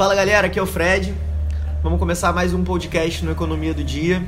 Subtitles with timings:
[0.00, 1.14] Fala galera, aqui é o Fred.
[1.82, 4.26] Vamos começar mais um podcast no Economia do Dia.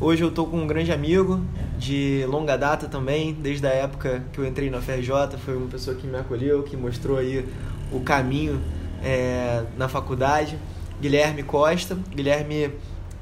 [0.00, 1.44] Hoje eu tô com um grande amigo
[1.76, 5.96] de longa data também, desde a época que eu entrei na FRJ, foi uma pessoa
[5.96, 7.44] que me acolheu, que mostrou aí
[7.90, 8.62] o caminho
[9.02, 10.56] é, na faculdade.
[11.00, 11.98] Guilherme Costa.
[12.14, 12.70] Guilherme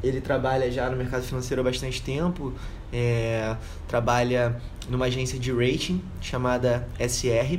[0.04, 2.52] ele trabalha já no mercado financeiro há bastante tempo,
[2.92, 3.56] é,
[3.88, 4.60] trabalha
[4.90, 7.58] numa agência de rating chamada SR.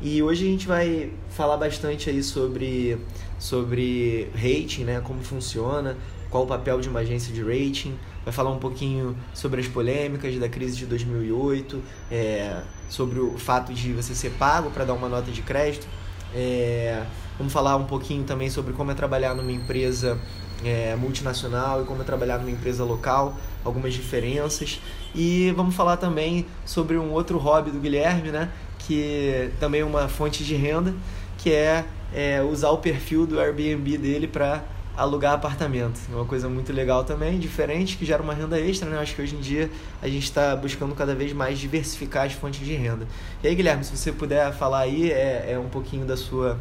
[0.00, 2.98] E hoje a gente vai falar bastante aí sobre,
[3.38, 5.96] sobre rating, né, como funciona,
[6.30, 10.36] qual o papel de uma agência de rating, vai falar um pouquinho sobre as polêmicas
[10.38, 15.08] da crise de 2008, é, sobre o fato de você ser pago para dar uma
[15.08, 15.86] nota de crédito.
[16.34, 17.04] É,
[17.38, 20.18] vamos falar um pouquinho também sobre como é trabalhar numa empresa
[20.62, 24.80] é, multinacional e como é trabalhar numa empresa local, algumas diferenças.
[25.14, 28.50] E vamos falar também sobre um outro hobby do Guilherme, né?
[28.88, 30.94] que também é uma fonte de renda,
[31.36, 34.64] que é, é usar o perfil do Airbnb dele para
[34.98, 36.00] alugar apartamento.
[36.10, 38.98] É uma coisa muito legal também, diferente, que gera uma renda extra, né?
[38.98, 39.70] Acho que hoje em dia
[40.02, 43.06] a gente está buscando cada vez mais diversificar as fontes de renda.
[43.42, 46.58] E aí, Guilherme, se você puder falar aí, é, é um pouquinho da sua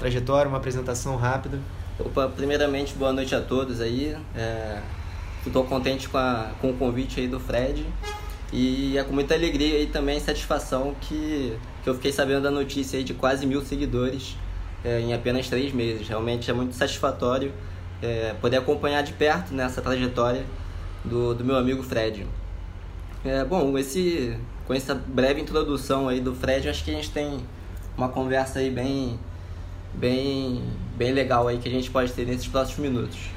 [0.00, 1.60] trajetória, uma apresentação rápida.
[1.98, 4.16] Opa, primeiramente, boa noite a todos aí.
[5.46, 7.86] Estou é, contente com, a, com o convite aí do Fred.
[8.52, 12.98] E é com muita alegria e também satisfação que, que eu fiquei sabendo da notícia
[12.98, 14.36] aí de quase mil seguidores
[14.84, 16.08] é, em apenas três meses.
[16.08, 17.52] Realmente é muito satisfatório
[18.02, 20.44] é, poder acompanhar de perto nessa trajetória
[21.04, 22.26] do, do meu amigo Fred.
[23.24, 27.40] É, bom, esse, com essa breve introdução aí do Fred, acho que a gente tem
[27.96, 29.18] uma conversa aí bem,
[29.94, 30.62] bem,
[30.96, 33.36] bem legal aí que a gente pode ter nesses próximos minutos.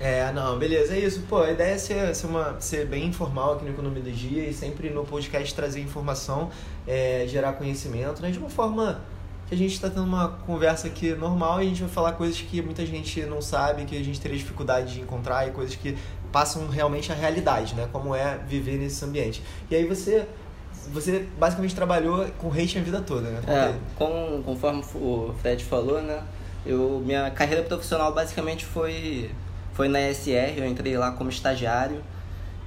[0.00, 1.22] É, não, beleza, é isso.
[1.28, 4.44] Pô, a ideia é ser, ser, uma, ser bem informal aqui no Economia do Dia
[4.44, 6.50] e sempre no podcast trazer informação,
[6.86, 8.30] é, gerar conhecimento, né?
[8.30, 9.00] De uma forma
[9.48, 12.40] que a gente está tendo uma conversa aqui normal e a gente vai falar coisas
[12.40, 15.96] que muita gente não sabe, que a gente teria dificuldade de encontrar e coisas que
[16.32, 17.88] passam realmente a realidade, né?
[17.92, 19.42] Como é viver nesse ambiente.
[19.70, 20.26] E aí você
[20.92, 23.40] você basicamente trabalhou com hate a vida toda, né?
[23.46, 26.22] É, com, conforme o Fred falou, né?
[26.66, 29.30] Eu, minha carreira profissional basicamente foi
[29.72, 32.02] foi na SR, eu entrei lá como estagiário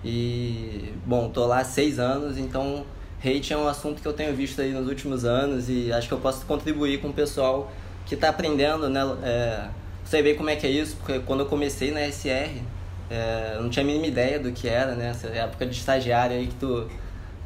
[0.04, 2.86] e, bom, tô lá há seis anos, então
[3.24, 6.14] hate é um assunto que eu tenho visto aí nos últimos anos e acho que
[6.14, 7.72] eu posso contribuir com o pessoal
[8.06, 9.02] que está aprendendo, né?
[9.24, 9.68] É,
[10.04, 12.62] você vê como é que é isso, porque quando eu comecei na SR,
[13.10, 15.10] é, eu não tinha a mínima ideia do que era, né?
[15.10, 16.88] Essa época de estagiário aí que tu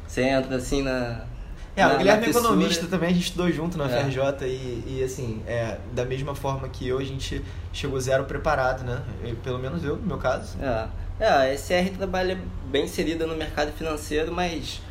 [0.06, 1.22] você entra assim na,
[1.74, 4.02] é, na, o Guilherme é economista também, a gente estudou junto na é.
[4.02, 8.84] FRJ e, e assim, é, da mesma forma que eu, a gente chegou zero preparado,
[8.84, 9.02] né?
[9.24, 10.58] Eu, pelo menos eu, no meu caso.
[10.60, 12.38] É, é a SR trabalha
[12.70, 14.82] bem inserida no mercado financeiro, mas,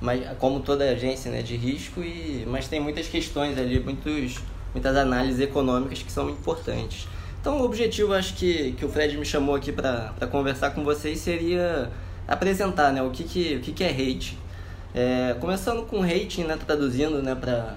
[0.00, 4.40] mas como toda agência né, de risco, e, mas tem muitas questões ali, muitos,
[4.72, 7.08] muitas análises econômicas que são importantes.
[7.40, 11.18] Então o objetivo, acho que, que o Fred me chamou aqui para conversar com vocês
[11.18, 11.90] seria
[12.26, 14.36] apresentar né, o, que, que, o que, que é hate
[14.94, 17.76] é, começando com rating, né, traduzindo né, para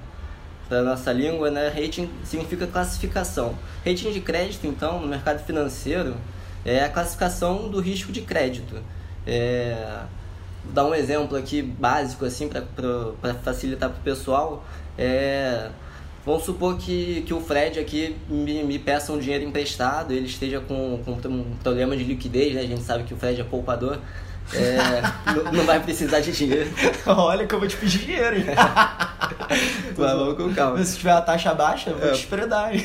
[0.72, 3.56] a nossa língua, né, rating significa classificação.
[3.86, 6.16] Rating de crédito, então, no mercado financeiro,
[6.64, 8.78] é a classificação do risco de crédito.
[9.28, 10.04] É,
[10.66, 14.64] dar um exemplo aqui básico assim para facilitar para o pessoal.
[14.98, 15.70] É,
[16.26, 20.60] vamos supor que, que o Fred aqui me, me peça um dinheiro emprestado, ele esteja
[20.60, 22.62] com, com um problema de liquidez, né?
[22.62, 24.00] a gente sabe que o Fred é poupador.
[24.54, 25.02] É,
[25.34, 26.70] não, não vai precisar de dinheiro.
[27.06, 28.46] Olha que eu vou te pedir dinheiro, hein?
[29.96, 30.84] vamos com calma.
[30.84, 32.12] Se tiver a taxa baixa, eu vou é.
[32.12, 32.84] te espredar, hein?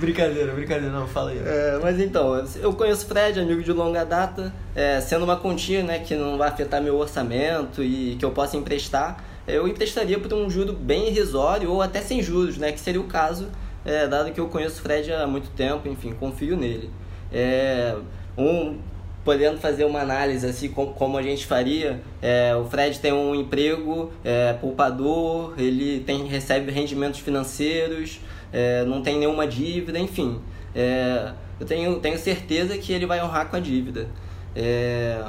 [0.00, 1.38] Brincadeira, brincadeira, não, fala aí.
[1.38, 5.98] É, mas então, eu conheço Fred, amigo de longa data, é, sendo uma quantia né,
[6.00, 10.48] que não vai afetar meu orçamento e que eu possa emprestar, eu emprestaria por um
[10.48, 13.48] juro bem irrisório ou até sem juros, né, que seria o caso,
[13.84, 16.90] é, dado que eu conheço Fred há muito tempo, enfim, confio nele.
[17.32, 17.94] É,
[18.36, 18.78] um,
[19.24, 23.34] podendo fazer uma análise assim como, como a gente faria, é, o Fred tem um
[23.34, 28.20] emprego é, poupador, ele tem, recebe rendimentos financeiros,
[28.52, 30.40] é, não tem nenhuma dívida, enfim.
[30.74, 34.08] É, eu tenho, tenho certeza que ele vai honrar com a dívida.
[34.54, 35.20] É,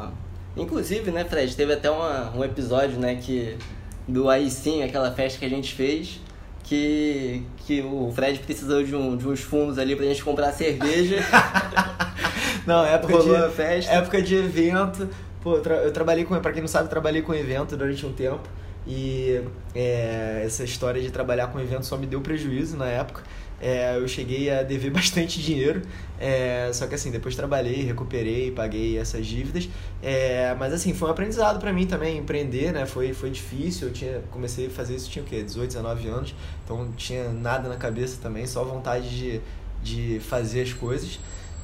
[0.55, 3.57] inclusive, né, Fred, teve até uma, um episódio né, que,
[4.07, 6.19] do aí sim, aquela festa que a gente fez,
[6.63, 11.17] que, que o Fred precisou de, um, de uns fundos ali pra gente comprar cerveja.
[12.65, 13.91] Não, época Rolou de festa.
[13.91, 15.09] época de evento.
[15.41, 18.13] Pô, eu, tra eu trabalhei com, pra quem não sabe, trabalhei com evento durante um
[18.13, 18.47] tempo.
[18.91, 19.41] E
[19.73, 23.23] é, essa história de trabalhar com evento só me deu prejuízo na época.
[23.61, 25.81] É, eu cheguei a dever bastante dinheiro,
[26.19, 29.69] é, só que assim, depois trabalhei, recuperei, paguei essas dívidas.
[30.03, 32.85] É, mas assim, foi um aprendizado para mim também, empreender, né?
[32.85, 35.41] Foi, foi difícil, eu tinha, comecei a fazer isso, tinha o quê?
[35.41, 36.35] 18, 19 anos,
[36.65, 39.41] então não tinha nada na cabeça também, só vontade de,
[39.81, 41.17] de fazer as coisas.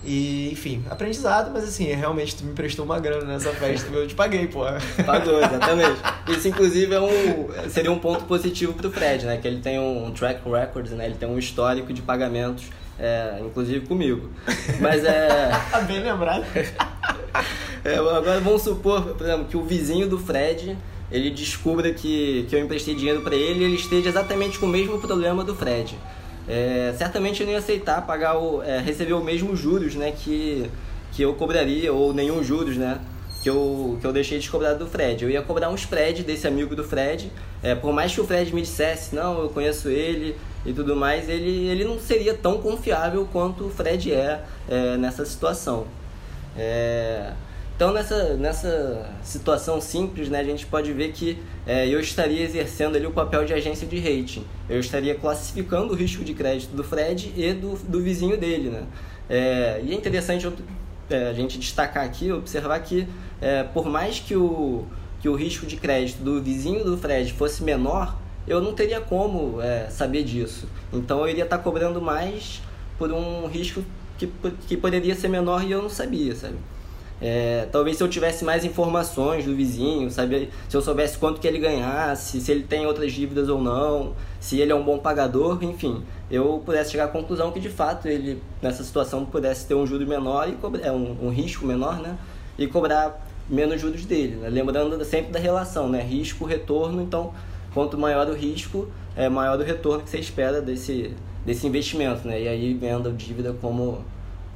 [0.05, 4.15] E, enfim, aprendizado, mas assim, realmente tu me prestou uma grana nessa festa, eu te
[4.15, 4.77] paguei, porra.
[5.05, 5.99] Pagou, exatamente.
[6.29, 9.37] Isso, inclusive, é um, seria um ponto positivo pro Fred, né?
[9.37, 11.05] Que ele tem um track record, né?
[11.05, 12.65] Ele tem um histórico de pagamentos,
[12.99, 14.29] é, inclusive comigo.
[14.79, 15.51] Mas é...
[15.87, 16.45] Bem lembrado.
[17.83, 20.77] É, agora vamos supor, por exemplo, que o vizinho do Fred
[21.11, 24.69] ele descubra que, que eu emprestei dinheiro para ele e ele esteja exatamente com o
[24.69, 25.97] mesmo problema do Fred
[26.47, 30.69] é, certamente eu não ia aceitar pagar o, é, receber o mesmo juros né, que,
[31.11, 32.99] que eu cobraria, ou nenhum juros, né?
[33.43, 35.23] Que eu, que eu deixei de cobrar do Fred.
[35.23, 37.31] Eu ia cobrar um spread desse amigo do Fred.
[37.61, 40.35] É, por mais que o Fred me dissesse, não, eu conheço ele
[40.65, 45.23] e tudo mais, ele, ele não seria tão confiável quanto o Fred é, é nessa
[45.23, 45.85] situação.
[46.57, 47.31] É,
[47.77, 52.95] então, nessa, nessa situação simples, né, a gente pode ver que é, eu estaria exercendo
[52.95, 54.43] ali o papel de agência de rating.
[54.67, 58.71] Eu estaria classificando o risco de crédito do Fred e do, do vizinho dele.
[58.71, 58.83] Né?
[59.29, 60.51] É, e é interessante
[61.07, 63.07] é, a gente destacar aqui, observar que,
[63.39, 64.83] é, por mais que o,
[65.21, 69.61] que o risco de crédito do vizinho do Fred fosse menor, eu não teria como
[69.61, 70.67] é, saber disso.
[70.91, 72.59] Então, eu iria estar cobrando mais
[72.97, 73.83] por um risco
[74.17, 74.27] que,
[74.67, 76.57] que poderia ser menor e eu não sabia, sabe?
[77.19, 80.49] É, talvez se eu tivesse mais informações do vizinho, sabe?
[80.69, 84.59] se eu soubesse quanto que ele ganhasse, se ele tem outras dívidas ou não, se
[84.59, 88.41] ele é um bom pagador, enfim, eu pudesse chegar à conclusão que de fato ele
[88.61, 92.17] nessa situação pudesse ter um juro menor e cobrar, é um, um risco menor, né?
[92.57, 94.49] E cobrar menos juros dele, né?
[94.49, 96.01] lembrando sempre da relação, né?
[96.01, 97.33] Risco retorno, então
[97.73, 101.15] quanto maior o risco, é maior o retorno que você espera desse
[101.45, 102.41] desse investimento, né?
[102.41, 104.03] E aí vendo a dívida como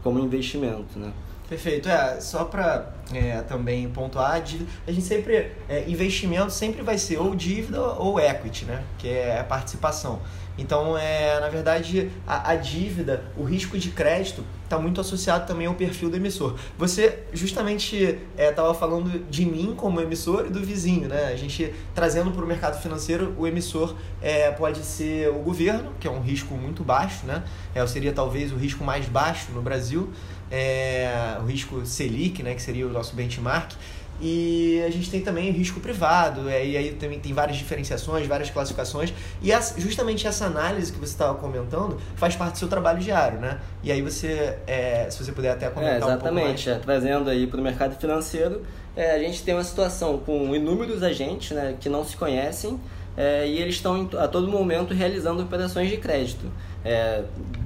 [0.04, 1.12] como investimento, né?
[1.52, 1.90] Perfeito.
[1.90, 6.98] É, só para é, também pontuar, a, dívida, a gente sempre, é, investimento sempre vai
[6.98, 8.82] ser ou dívida ou equity, né?
[8.98, 10.22] Que é a participação.
[10.58, 15.68] Então, é, na verdade, a, a dívida, o risco de crédito está muito associado também
[15.68, 16.56] ao perfil do emissor.
[16.78, 21.34] Você justamente estava é, falando de mim como emissor e do vizinho, né?
[21.34, 26.08] A gente trazendo para o mercado financeiro, o emissor é, pode ser o governo, que
[26.08, 27.44] é um risco muito baixo, né?
[27.76, 30.10] É, seria talvez o risco mais baixo no Brasil
[30.52, 33.74] é, o risco Selic, né, que seria o nosso benchmark,
[34.22, 38.28] e a gente tem também o risco privado, é, e aí também tem várias diferenciações,
[38.28, 39.12] várias classificações,
[39.42, 43.40] e essa, justamente essa análise que você estava comentando faz parte do seu trabalho diário,
[43.40, 43.60] né?
[43.82, 46.68] E aí você, é, se você puder até comentar é, exatamente, um pouco mais.
[46.68, 48.62] É, trazendo aí para o mercado financeiro,
[48.96, 52.80] é, a gente tem uma situação com inúmeros agentes né, que não se conhecem,
[53.18, 56.46] é, e eles estão a todo momento realizando operações de crédito,
[56.86, 57.24] é,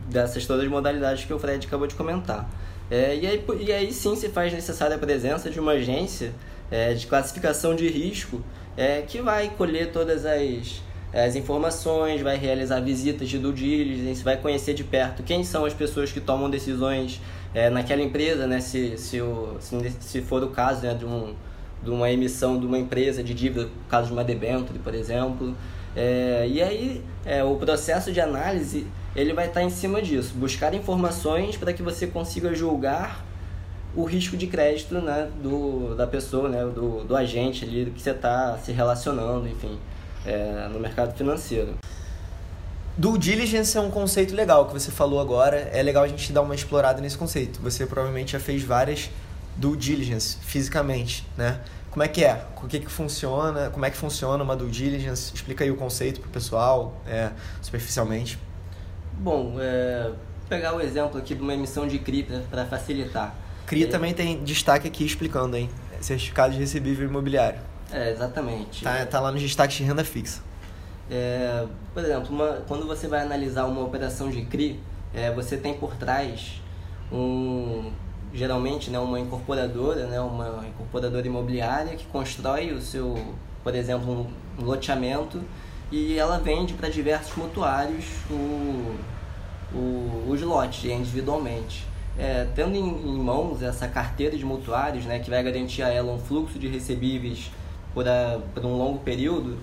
[0.10, 2.50] dessas todas as modalidades que o Fred acabou de comentar.
[2.90, 6.34] É, e, aí, e aí sim se faz necessária a presença de uma agência
[6.70, 8.42] é, de classificação de risco
[8.78, 10.82] é, que vai colher todas as,
[11.14, 15.74] as informações, vai realizar visitas de due diligence, vai conhecer de perto quem são as
[15.74, 17.22] pessoas que tomam decisões
[17.54, 21.34] é, naquela empresa, né, se, se, o, se, se for o caso né, de, um,
[21.82, 25.56] de uma emissão de uma empresa de dívida, caso de uma debenture, por exemplo.
[25.96, 30.74] É, e aí é, o processo de análise ele vai estar em cima disso, buscar
[30.74, 33.24] informações para que você consiga julgar
[33.96, 38.10] o risco de crédito né, do, da pessoa, né, do, do agente ali que você
[38.10, 39.80] está se relacionando, enfim,
[40.26, 41.76] é, no mercado financeiro.
[42.98, 45.58] Due diligence é um conceito legal que você falou agora.
[45.74, 47.60] É legal a gente dar uma explorada nesse conceito.
[47.62, 49.10] Você provavelmente já fez várias
[49.58, 51.60] due diligence fisicamente, né?
[51.96, 52.44] Como é que é?
[52.62, 53.70] O que que funciona?
[53.70, 55.34] Como é que funciona uma due diligence?
[55.34, 58.38] Explica aí o conceito para o pessoal, é, superficialmente.
[59.14, 60.12] Bom, é,
[60.50, 63.34] pegar o exemplo aqui de uma emissão de CRI para facilitar.
[63.66, 65.70] CRI é, também tem destaque aqui explicando, hein?
[66.02, 67.62] Certificado de recebível imobiliário.
[67.90, 68.84] É, exatamente.
[68.84, 70.42] Tá, tá lá nos destaques de renda fixa.
[71.10, 74.82] É, por exemplo, uma, quando você vai analisar uma operação de CRI,
[75.14, 76.62] é, você tem por trás
[77.10, 77.90] um
[78.36, 83.18] geralmente né, uma incorporadora, né, uma incorporadora imobiliária que constrói o seu,
[83.64, 84.28] por exemplo,
[84.60, 85.42] um loteamento
[85.92, 88.96] e ela vende para diversos mutuários o,
[89.74, 91.86] o, os lotes individualmente.
[92.18, 96.12] É, tendo em, em, mãos essa carteira de mutuários, né, que vai garantir a ela
[96.12, 97.52] um fluxo de recebíveis
[97.94, 99.58] por, a, por um longo período,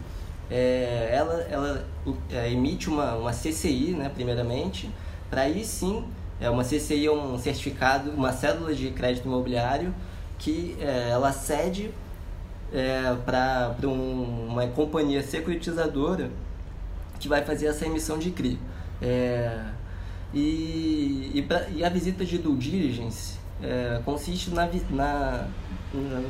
[0.51, 1.85] é, ela, ela
[2.31, 4.91] é, emite uma, uma CCI, né, primeiramente,
[5.31, 6.05] para aí sim,
[6.43, 9.95] é, uma CCI é um certificado, uma cédula de crédito imobiliário,
[10.39, 11.91] que é, ela cede
[12.73, 16.31] é, para um, uma companhia securitizadora
[17.21, 18.59] que vai fazer essa emissão de CRI.
[19.01, 19.61] É,
[20.35, 25.47] e, e, pra, e, a visita de due diligence é, consiste, na, na,
[25.95, 26.23] na,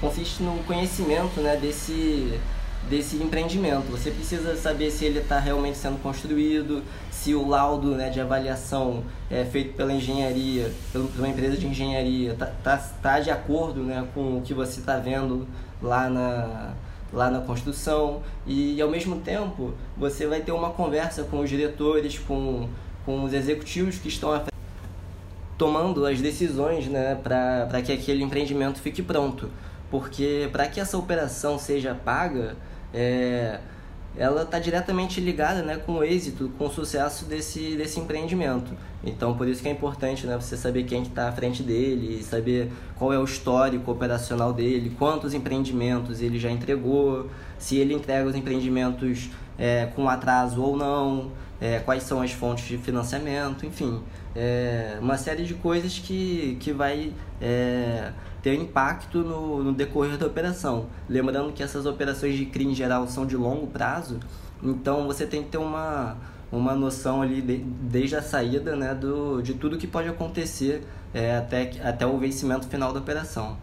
[0.00, 2.38] consiste no conhecimento né, desse,
[2.88, 3.90] desse empreendimento.
[3.90, 9.04] Você precisa saber se ele está realmente sendo construído, se o laudo né, de avaliação
[9.30, 14.06] é feito pela engenharia, pela uma empresa de engenharia, está tá, tá de acordo né,
[14.14, 15.46] com o que você está vendo
[15.82, 16.72] lá na,
[17.12, 22.18] lá na construção e ao mesmo tempo você vai ter uma conversa com os diretores,
[22.18, 22.68] com,
[23.04, 24.42] com os executivos que estão
[25.58, 29.50] tomando as decisões né, para que aquele empreendimento fique pronto.
[29.90, 32.56] Porque para que essa operação seja paga,
[32.92, 33.60] é,
[34.16, 38.72] ela está diretamente ligada né, com o êxito, com o sucesso desse, desse empreendimento.
[39.04, 42.70] Então, por isso que é importante né, você saber quem está à frente dele, saber
[42.96, 48.34] qual é o histórico operacional dele, quantos empreendimentos ele já entregou, se ele entrega os
[48.34, 51.30] empreendimentos é, com atraso ou não,
[51.60, 54.02] é, quais são as fontes de financiamento, enfim,
[54.34, 60.26] é, uma série de coisas que, que vai é, ter impacto no, no decorrer da
[60.26, 60.86] operação.
[61.08, 64.18] Lembrando que essas operações de CRI em geral são de longo prazo,
[64.62, 66.16] então você tem que ter uma,
[66.50, 70.82] uma noção ali de, desde a saída né, do, de tudo que pode acontecer
[71.12, 73.56] é, até, até o vencimento final da operação.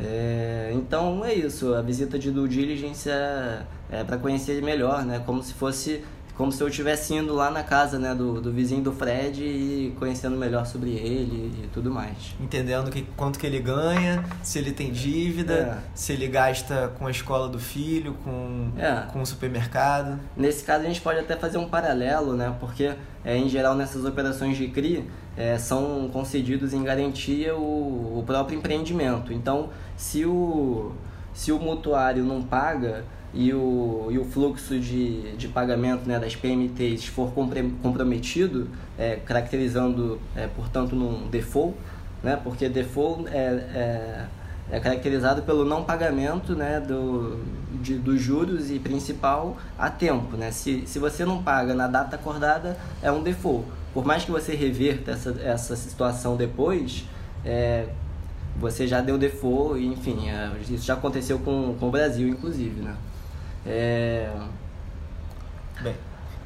[0.00, 5.22] É, então é isso, a visita de due diligence é, é para conhecer melhor, né,
[5.24, 6.02] como se fosse
[6.36, 9.94] como se eu estivesse indo lá na casa né, do, do vizinho do Fred e
[9.98, 12.34] conhecendo melhor sobre ele e tudo mais.
[12.40, 15.78] Entendendo que, quanto que ele ganha, se ele tem dívida, é.
[15.94, 19.06] se ele gasta com a escola do filho, com, é.
[19.12, 20.18] com o supermercado.
[20.36, 22.54] Nesse caso a gente pode até fazer um paralelo, né?
[22.58, 28.24] Porque é, em geral nessas operações de CRI é, são concedidos em garantia o, o
[28.26, 29.32] próprio empreendimento.
[29.32, 30.92] Então se o,
[31.34, 36.36] se o mutuário não paga e o, e o fluxo de, de pagamento né, das
[36.36, 41.74] PMTs for comprometido, é, caracterizando, é, portanto, num default,
[42.22, 44.26] né, porque default é, é,
[44.70, 47.42] é, caracterizado pelo não pagamento né, do,
[47.80, 50.36] de, dos juros e principal a tempo.
[50.36, 50.50] Né?
[50.50, 53.64] Se, se você não paga na data acordada, é um default.
[53.94, 57.04] Por mais que você reverta essa, essa situação depois,
[57.44, 57.86] é,
[58.58, 62.94] você já deu default, enfim, é, isso já aconteceu com, com o Brasil, inclusive, né?
[63.66, 64.30] É...
[65.80, 65.94] Bem,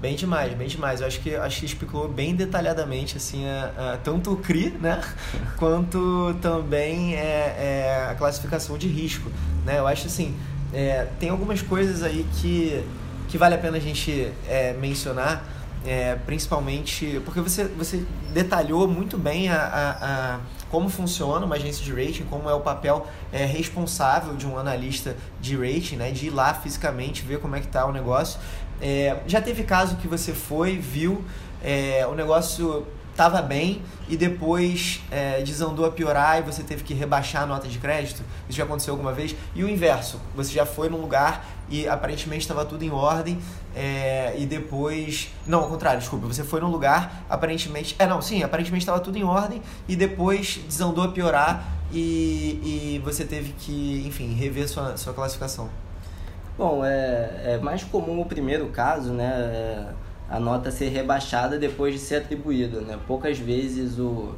[0.00, 1.00] bem demais, bem demais.
[1.00, 5.00] Eu acho que acho que explicou bem detalhadamente assim a, a, tanto o CRI, né,
[5.56, 9.30] quanto também é, é, a classificação de risco,
[9.64, 9.78] né?
[9.78, 10.34] Eu acho assim,
[10.72, 12.84] é, tem algumas coisas aí que
[13.28, 15.44] que vale a pena a gente é, mencionar,
[15.84, 21.84] é, principalmente porque você você detalhou muito bem a, a, a como funciona uma agência
[21.84, 26.26] de rating, como é o papel é, responsável de um analista de rating, né, de
[26.26, 28.38] ir lá fisicamente ver como é que está o negócio.
[28.80, 31.24] É, já teve caso que você foi, viu,
[31.62, 33.80] é, o negócio estava bem
[34.10, 38.22] e depois é, desandou a piorar e você teve que rebaixar a nota de crédito?
[38.46, 39.34] Isso já aconteceu alguma vez?
[39.54, 43.38] E o inverso, você já foi num lugar e aparentemente estava tudo em ordem
[43.76, 45.30] é, e depois.
[45.46, 47.94] Não, ao contrário, desculpa, você foi num lugar, aparentemente.
[47.98, 53.02] É, não, sim, aparentemente estava tudo em ordem e depois desandou a piorar e, e
[53.04, 55.68] você teve que, enfim, rever sua, sua classificação.
[56.56, 59.26] Bom, é, é mais comum o primeiro caso, né?
[59.26, 62.80] É a nota ser rebaixada depois de ser atribuída.
[62.80, 62.98] Né?
[63.06, 64.34] Poucas vezes o,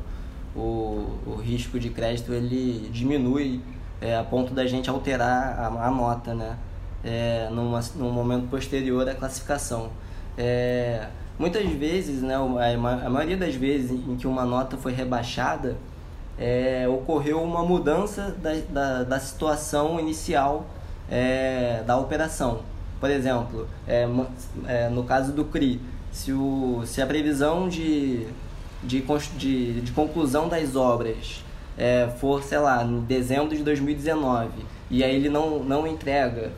[0.55, 3.61] o, o risco de crédito ele diminui
[4.01, 6.57] é, a ponto da gente alterar a, a nota né?
[7.05, 9.91] É, numa, num momento posterior à classificação.
[10.37, 11.07] É,
[11.39, 15.77] muitas vezes, né, a maioria das vezes em que uma nota foi rebaixada,
[16.39, 20.67] é, ocorreu uma mudança da, da, da situação inicial
[21.11, 22.61] é, da operação.
[23.01, 24.09] Por exemplo, é,
[24.67, 25.81] é, no caso do CRI,
[26.13, 28.27] se, o, se a previsão de,
[28.83, 29.05] de,
[29.37, 31.45] de, de conclusão das obras
[31.77, 34.51] é, for, sei lá, em dezembro de 2019,
[34.91, 36.51] e aí ele não, não entrega,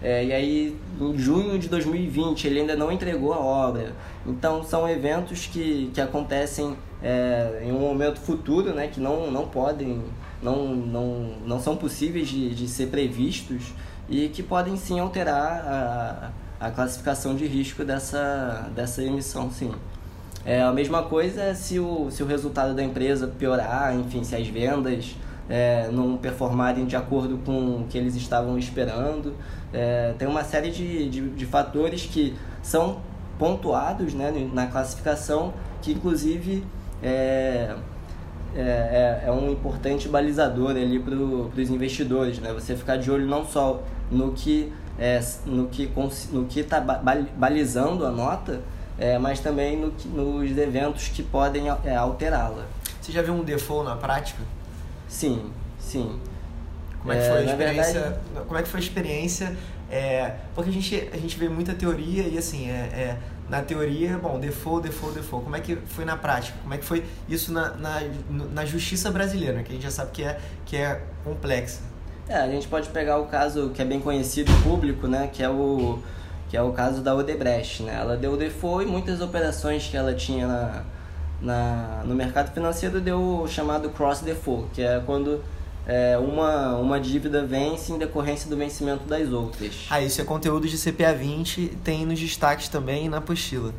[0.00, 3.92] é, e aí em junho de 2020 ele ainda não entregou a obra.
[4.26, 9.48] Então são eventos que, que acontecem é, em um momento futuro, né, que não, não
[9.48, 10.02] podem,
[10.42, 13.72] não, não, não são possíveis de, de ser previstos
[14.08, 19.72] e que podem sim alterar a, a classificação de risco dessa, dessa emissão, sim.
[20.44, 24.46] É a mesma coisa se o, se o resultado da empresa piorar, enfim, se as
[24.46, 25.14] vendas
[25.48, 29.34] é, não performarem de acordo com o que eles estavam esperando.
[29.72, 33.00] É, tem uma série de, de, de, fatores que são
[33.38, 36.64] pontuados né, na classificação que, inclusive,
[37.02, 37.74] é,
[38.54, 42.52] é, é, é um importante balizador ali para os investidores, né?
[42.52, 45.90] Você ficar de olho não só no que é, no que
[46.32, 48.62] no que está balizando a nota,
[48.98, 52.64] é, mas também no, nos eventos que podem é, alterá-la.
[53.00, 54.42] Você já viu um default na prática?
[55.08, 56.20] Sim, sim.
[57.00, 58.00] Como é que foi a experiência?
[58.00, 58.46] Verdade...
[58.46, 59.56] Como é que foi a experiência?
[59.90, 64.18] É, porque a gente, a gente vê muita teoria e assim, é, é, na teoria,
[64.18, 65.44] bom, default, default, default.
[65.44, 66.58] Como é que foi na prática?
[66.60, 68.02] Como é que foi isso na, na,
[68.52, 71.80] na justiça brasileira, que a gente já sabe que é, que é complexa?
[72.28, 75.48] É, a gente pode pegar o caso que é bem conhecido público, né, que é
[75.48, 75.98] o
[76.50, 77.94] que é o caso da Odebrecht, né?
[78.00, 80.82] Ela deu default e muitas operações que ela tinha na,
[81.40, 85.42] na, no mercado financeiro deu o chamado cross default, que é quando
[85.86, 89.86] é, uma, uma dívida vence em decorrência do vencimento das outras.
[89.88, 93.72] Ah, isso é conteúdo de CPA 20, tem nos destaques também na apostila.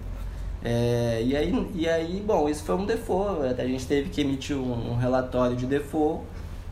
[0.63, 4.58] É, e, aí, e aí, bom, isso foi um default, a gente teve que emitir
[4.58, 6.24] um, um relatório de default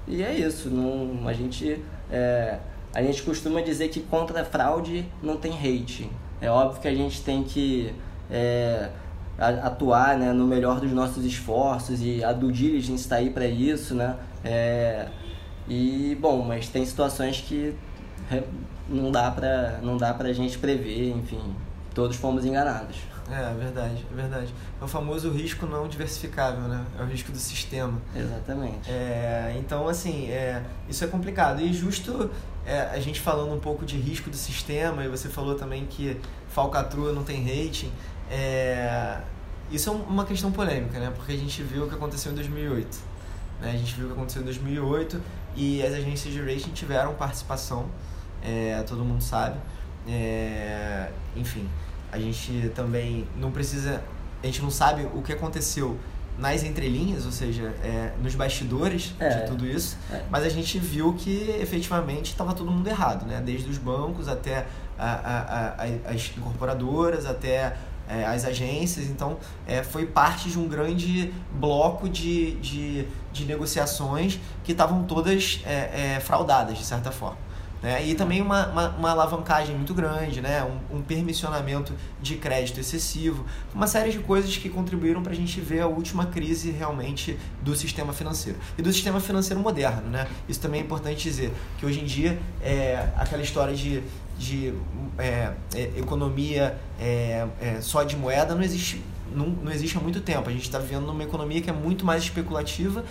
[0.08, 1.82] e é isso, não, a gente...
[2.12, 2.60] É,
[2.94, 6.10] a gente costuma dizer que contra a fraude não tem hate.
[6.42, 7.94] É óbvio que a gente tem que
[8.28, 8.90] é,
[9.38, 13.94] atuar né, no melhor dos nossos esforços e a due diligence está aí para isso,
[13.94, 14.16] né?
[14.44, 15.08] É,
[15.68, 17.76] e bom, mas tem situações que
[18.90, 21.42] não dá para não dá para a gente prever, enfim,
[21.94, 22.98] todos fomos enganados.
[23.30, 24.54] É, verdade, é verdade.
[24.80, 26.86] É o famoso risco não diversificável, né?
[26.98, 28.02] É o risco do sistema.
[28.16, 28.90] Exatamente.
[28.90, 31.60] É, então, assim, é, isso é complicado.
[31.60, 32.32] E justo
[32.66, 36.18] é, a gente falando um pouco de risco do sistema, e você falou também que
[36.48, 37.92] falcatrua não tem rating,
[38.30, 39.20] é,
[39.72, 41.12] isso é uma questão polêmica, né?
[41.16, 42.98] Porque a gente viu o que aconteceu em 2008.
[43.62, 43.72] Né?
[43.72, 45.22] A gente viu o que aconteceu em 2008
[45.56, 47.88] e as agências de rating tiveram participação,
[48.44, 49.58] é, todo mundo sabe.
[50.08, 51.68] É, enfim,
[52.12, 54.02] a gente também não precisa,
[54.42, 55.98] a gente não sabe o que aconteceu
[56.38, 60.24] nas entrelinhas, ou seja, é, nos bastidores é, de tudo isso, é.
[60.30, 63.42] mas a gente viu que efetivamente estava todo mundo errado, né?
[63.44, 64.68] Desde os bancos até
[64.98, 67.76] a, a, a, as incorporadoras, até
[68.08, 69.08] é, as agências.
[69.08, 75.62] Então, é, foi parte de um grande bloco de, de, de negociações que estavam todas
[75.66, 77.48] é, fraudadas, de certa forma.
[77.82, 78.08] Né?
[78.08, 80.64] E também uma, uma, uma, alavancagem muito grande, né?
[80.64, 85.62] Um, um, permissionamento de crédito excessivo, uma série de coisas que contribuíram para a gente
[85.62, 90.10] ver a última crise realmente do sistema financeiro e do sistema financeiro moderno.
[90.10, 90.28] Né?
[90.50, 94.02] Isso também é importante dizer, que hoje em dia é aquela história de,
[94.38, 94.74] de
[95.18, 100.22] é, é, economia é, é, só de moeda não existe, não, não existe há muito
[100.22, 100.50] tempo.
[100.50, 103.04] A gente está vivendo numa economia que é muito mais especulativa,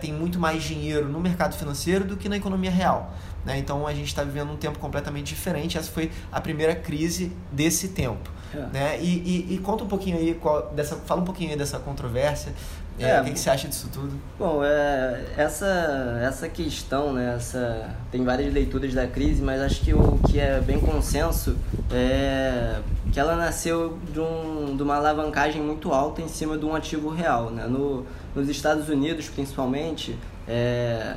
[0.00, 3.12] tem muito mais dinheiro no mercado financeiro do que na economia real.
[3.44, 3.58] Né?
[3.58, 5.76] Então a gente está vivendo um tempo completamente diferente.
[5.78, 8.30] Essa foi a primeira crise desse tempo.
[8.54, 8.58] É.
[8.72, 8.98] Né?
[9.00, 12.52] E, e, e, conta um pouquinho aí, qual, dessa, fala um pouquinho aí dessa controvérsia.
[12.98, 14.12] É, é, o que, que, você acha disso tudo?
[14.38, 19.94] Bom, é, essa, essa questão, né, essa, tem várias leituras da crise, mas acho que
[19.94, 21.56] o que é bem consenso
[21.90, 22.78] é
[23.10, 27.08] que ela nasceu de, um, de uma alavancagem muito alta em cima de um ativo
[27.08, 27.50] real.
[27.50, 27.66] Né?
[27.66, 31.16] No, nos Estados Unidos, principalmente, é,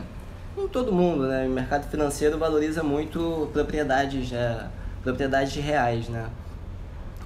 [0.57, 1.45] em todo mundo, né?
[1.45, 4.67] O mercado financeiro valoriza muito propriedades, é,
[5.03, 6.27] propriedades reais, né?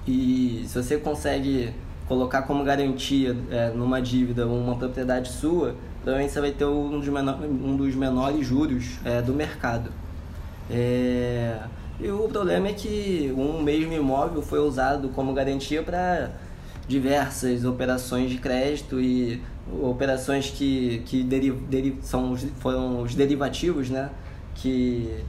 [0.06, 1.74] E se você consegue
[2.08, 7.08] colocar como garantia é, numa dívida uma propriedade sua, provavelmente você vai ter um dos,
[7.08, 9.92] menor, um dos menores juros é, do mercado.
[10.70, 11.58] É,
[12.00, 16.30] e o problema é que um mesmo imóvel foi usado como garantia para
[16.86, 19.42] diversas operações de crédito e
[19.82, 24.10] operações que, que deri, deri, são, foram os derivativos, né?
[24.54, 25.22] Que,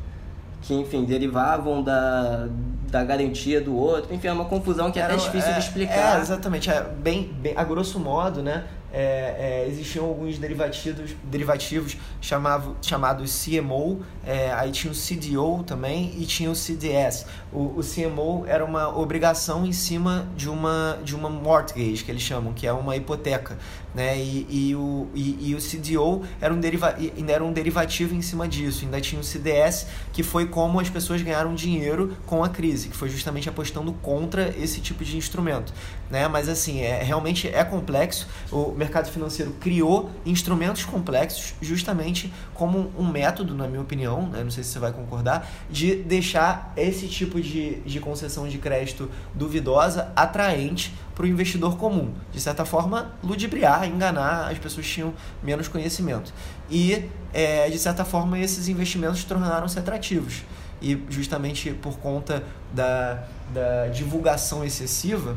[0.61, 2.47] que, enfim, derivavam da,
[2.89, 4.13] da garantia do outro.
[4.13, 6.17] Enfim, é uma confusão que é até difícil é, de explicar.
[6.17, 6.69] É, exatamente.
[6.69, 8.65] É bem, bem, a grosso modo, né?
[8.91, 16.13] é, é, existiam alguns derivativos, derivativos chamado, chamados CMO, é, aí tinha o CDO também
[16.17, 17.25] e tinha o CDS.
[17.51, 22.23] O, o, CMO era uma obrigação em cima de uma, de uma mortgage, que eles
[22.23, 23.57] chamam, que é uma hipoteca.
[23.93, 24.17] Né?
[24.17, 26.95] E, e, o, e, e o CDO era um, deriva,
[27.27, 28.85] era um derivativo em cima disso.
[28.85, 32.95] Ainda tinha o CDS, que foi como as pessoas ganharam dinheiro com a crise, que
[32.95, 35.73] foi justamente apostando contra esse tipo de instrumento.
[36.09, 36.27] Né?
[36.27, 38.27] Mas assim, é, realmente é complexo.
[38.51, 44.43] O, mercado financeiro criou instrumentos complexos justamente como um método, na minha opinião, né?
[44.43, 49.09] não sei se você vai concordar, de deixar esse tipo de, de concessão de crédito
[49.33, 52.13] duvidosa atraente para o investidor comum.
[52.31, 56.33] De certa forma, ludibriar, enganar, as pessoas tinham menos conhecimento.
[56.71, 60.43] E, é, de certa forma, esses investimentos tornaram-se atrativos.
[60.81, 62.41] E justamente por conta
[62.73, 63.21] da,
[63.53, 65.35] da divulgação excessiva,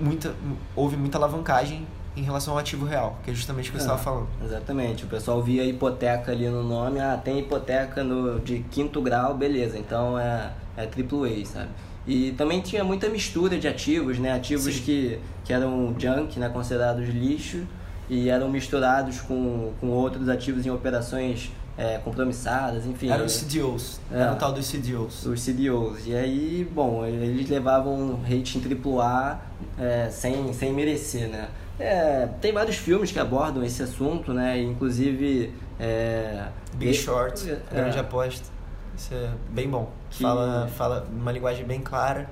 [0.00, 0.32] muita,
[0.76, 1.84] houve muita alavancagem
[2.16, 4.28] em relação ao ativo real, que é justamente o que você estava É, falando.
[4.44, 5.04] Exatamente.
[5.04, 9.76] O pessoal via hipoteca ali no nome, ah, tem hipoteca no, de quinto grau, beleza,
[9.76, 11.68] então é, é AAA, sabe?
[12.08, 14.32] E também tinha muita mistura de ativos, né?
[14.32, 14.82] Ativos Sim.
[14.82, 16.48] que, que eram junk, né?
[16.48, 17.66] considerados lixo,
[18.08, 23.10] e eram misturados com, com outros ativos em operações é, compromissadas, enfim.
[23.10, 24.22] Era os CDOs, É.
[24.22, 25.26] era o tal dos CDOs.
[25.26, 26.06] os CDOs.
[26.06, 29.40] E aí, bom, eles levavam um rating AAA
[29.78, 31.48] é, sem, sem merecer, né?
[31.78, 34.60] É, tem vários filmes que abordam esse assunto, né?
[34.60, 35.52] Inclusive...
[35.78, 38.57] É, Big Short, é, grande aposta.
[38.98, 39.90] Isso é bem bom.
[40.10, 42.28] Que- Fala, fala uma linguagem bem clara.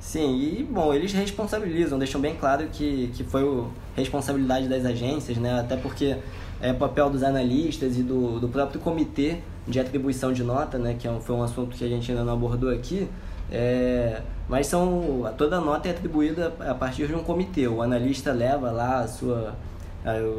[0.00, 5.36] Sim, e bom, eles responsabilizam, deixam bem claro que, que foi o, responsabilidade das agências,
[5.36, 5.58] né?
[5.60, 6.16] Até porque
[6.60, 10.96] é papel dos analistas e do, do próprio comitê de atribuição de nota, né?
[10.98, 13.08] Que é um- foi um assunto que a gente ainda não abordou aqui.
[13.50, 17.66] É, mas são toda nota é atribuída a partir de um comitê.
[17.68, 19.75] O analista leva lá a sua, a-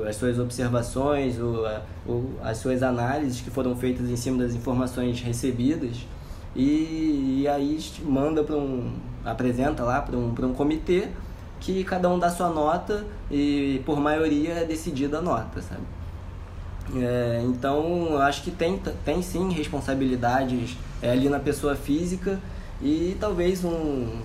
[0.08, 4.54] as suas observações, o, a- o, as suas análises que foram feitas em cima das
[4.56, 5.98] informações recebidas
[6.56, 8.94] e, e aí manda para um
[9.26, 11.10] apresenta lá para um, um comitê
[11.60, 15.82] que cada um dá sua nota e por maioria é decidida a nota, sabe?
[16.96, 22.40] É, então acho que tem, tem sim responsabilidades é, ali na pessoa física
[22.82, 24.22] e talvez um,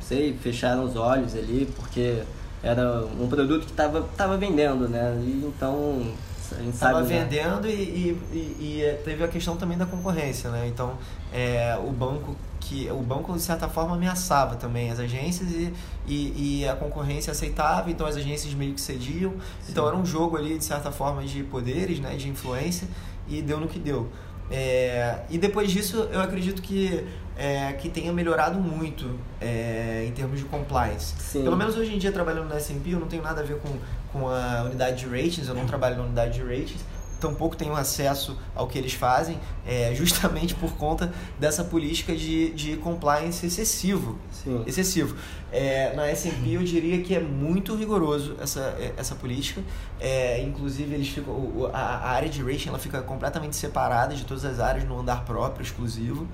[0.00, 2.22] sei, fecharam os olhos ali porque
[2.62, 5.18] era um produto que estava tava vendendo, né?
[5.24, 6.12] E então
[6.52, 7.20] a gente Estava sabe, né?
[7.24, 10.66] vendendo e, e, e- e teve a questão também da concorrência, né?
[10.66, 10.94] Então,
[11.32, 15.72] é, o banco que o banco de certa forma ameaçava também as agências e,
[16.06, 19.32] e, e a concorrência aceitava, então as agências meio que cediam.
[19.68, 22.86] Então era um jogo ali de certa forma de poderes, né, de influência
[23.28, 24.08] e deu no que deu.
[24.50, 27.04] É, e depois disso eu acredito que
[27.40, 31.14] é, que tenha melhorado muito é, em termos de compliance.
[31.18, 31.42] Sim.
[31.42, 33.78] Pelo menos hoje em dia trabalhando na S&P eu não tenho nada a ver com,
[34.12, 36.84] com a unidade de ratings, eu não trabalho na unidade de ratings,
[37.18, 42.76] tampouco tenho acesso ao que eles fazem, é, justamente por conta dessa política de, de
[42.76, 44.18] compliance excessivo.
[44.30, 44.62] Sim.
[44.66, 45.16] Excessivo.
[45.50, 49.62] É, na S&P eu diria que é muito rigoroso essa, é, essa política.
[49.98, 54.44] É, inclusive eles ficam, a, a área de rating ela fica completamente separada de todas
[54.44, 56.28] as áreas no andar próprio, exclusivo.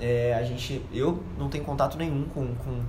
[0.00, 2.80] É, a gente, eu não tenho contato nenhum com, com,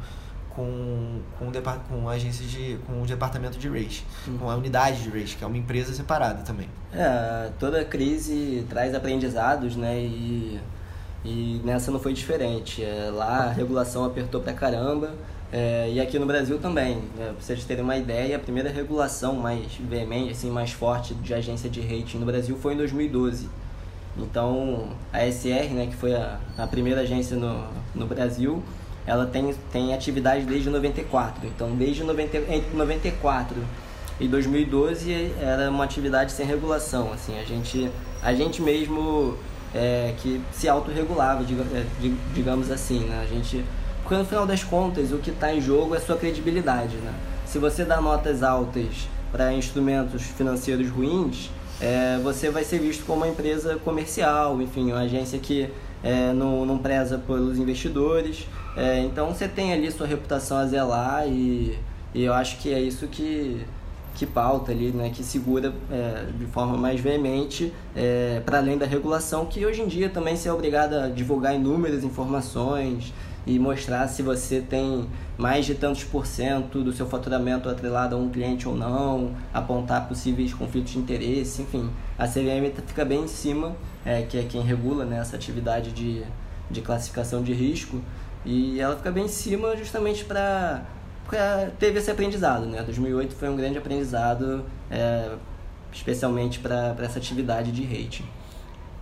[0.49, 1.51] com, com, o
[1.89, 4.03] com a agência de, com o departamento de rating,
[4.39, 6.67] com a unidade de rating, que é uma empresa separada também.
[6.93, 9.99] É, toda crise traz aprendizados, né?
[9.99, 10.59] E,
[11.23, 12.83] e nessa não foi diferente.
[12.83, 15.13] É, lá a regulação apertou pra caramba.
[15.51, 16.95] é, e aqui no Brasil também.
[17.17, 17.33] né?
[17.33, 21.69] Pra vocês terem uma ideia, a primeira regulação mais veemente, assim, mais forte de agência
[21.69, 23.49] de rating no Brasil foi em 2012.
[24.17, 27.63] Então, a SR, né, que foi a, a primeira agência no,
[27.95, 28.61] no Brasil,
[29.05, 31.47] ela tem, tem atividade desde 94.
[31.47, 33.57] Então, desde 90, entre 94
[34.19, 37.11] e 2012 era uma atividade sem regulação.
[37.13, 37.89] Assim, a gente,
[38.21, 39.37] a gente mesmo
[39.73, 42.99] é, que se autorregulava, é, di- digamos assim.
[43.05, 43.21] Né?
[43.23, 43.63] A gente,
[44.03, 46.97] porque no final das contas, o que está em jogo é sua credibilidade.
[46.97, 47.13] Né?
[47.45, 51.49] Se você dá notas altas para instrumentos financeiros ruins,
[51.81, 55.67] é, você vai ser visto como uma empresa comercial, enfim, uma agência que
[56.03, 58.47] é, não, não preza pelos investidores.
[58.77, 61.77] É, então você tem ali sua reputação a zelar e,
[62.13, 63.65] e eu acho que é isso que,
[64.15, 68.85] que pauta ali, né, que segura é, de forma mais veemente é, para além da
[68.85, 73.11] regulação, que hoje em dia também se é obrigado a divulgar inúmeras informações
[73.45, 78.19] e mostrar se você tem mais de tantos por cento do seu faturamento atrelado a
[78.19, 81.89] um cliente ou não, apontar possíveis conflitos de interesse, enfim.
[82.17, 83.75] A CVM fica bem em cima,
[84.05, 86.23] é, que é quem regula né, essa atividade de,
[86.69, 87.99] de classificação de risco,
[88.45, 90.83] e ela fica bem em cima justamente para
[91.79, 92.81] teve esse aprendizado, né?
[92.83, 95.31] 2008 foi um grande aprendizado, é,
[95.93, 98.25] especialmente para essa atividade de rating.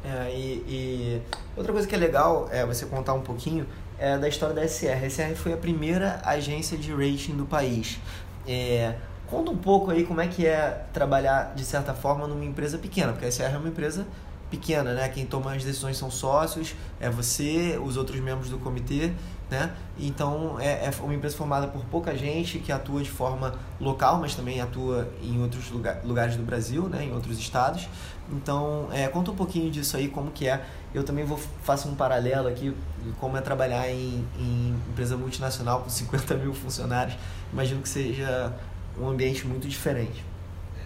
[0.04, 1.22] É, e, e
[1.58, 3.66] outra coisa que é legal é você contar um pouquinho
[4.00, 5.04] é da história da SR.
[5.04, 8.00] A SR foi a primeira agência de rating do país.
[8.48, 8.96] É,
[9.28, 13.12] conta um pouco aí como é que é trabalhar de certa forma numa empresa pequena,
[13.12, 14.08] porque a SR é uma empresa
[14.50, 15.08] pequena, né?
[15.10, 19.12] Quem toma as decisões são sócios, é você, os outros membros do comitê,
[19.50, 19.72] né?
[19.98, 24.36] Então é, é uma empresa formada por pouca gente que atua de forma local, mas
[24.36, 27.04] também atua em outros lugar, lugares do Brasil, né?
[27.04, 27.88] Em outros estados.
[28.32, 30.64] Então é, conta um pouquinho disso aí, como que é.
[30.94, 32.76] Eu também vou faço um paralelo aqui
[33.20, 37.18] como é trabalhar em, em empresa multinacional com 50 mil funcionários.
[37.54, 38.54] Imagino que seja
[39.00, 40.24] um ambiente muito diferente.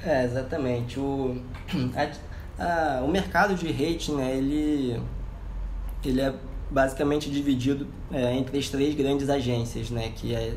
[0.03, 0.99] É, exatamente.
[0.99, 1.41] O,
[1.95, 5.01] a, a, o mercado de rating, né, ele,
[6.03, 6.33] ele é
[6.69, 10.55] basicamente dividido é, entre as três grandes agências, né, que é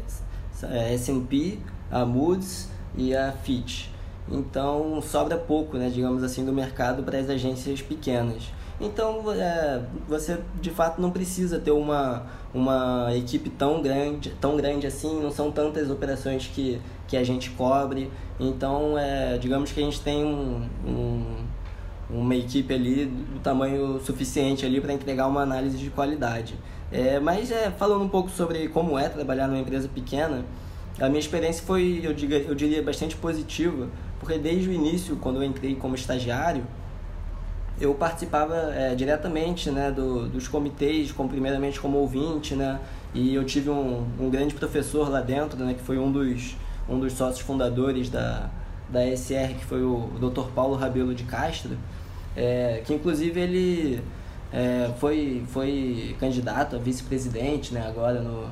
[0.63, 1.59] a S&P,
[1.91, 3.89] a Moody's e a Fitch.
[4.29, 8.43] Então sobra pouco, né, digamos assim, do mercado para as agências pequenas.
[8.81, 14.87] Então é, você de fato não precisa ter uma, uma equipe tão grande, tão grande
[14.87, 18.11] assim, não são tantas operações que, que a gente cobre.
[18.39, 21.47] Então é, digamos que a gente tem um, um
[22.09, 26.55] uma equipe ali do tamanho suficiente ali para entregar uma análise de qualidade.
[26.91, 30.45] É, mas é, falando um pouco sobre como é trabalhar numa empresa pequena,
[31.01, 33.89] a minha experiência foi, eu, diga, eu diria, bastante positiva,
[34.21, 36.65] porque desde o início, quando eu entrei como estagiário,
[37.81, 42.81] eu participava é, diretamente né, do, dos comitês, como, primeiramente como ouvinte, né,
[43.15, 46.57] e eu tive um, um grande professor lá dentro, né, que foi um dos,
[46.89, 48.49] um dos sócios fundadores da,
[48.89, 50.49] da SR, que foi o, Dr.
[50.55, 51.77] Paulo Rabelo de Castro,
[52.37, 54.03] é, que inclusive ele
[54.53, 58.49] é, foi, foi candidato a vice-presidente né, agora no,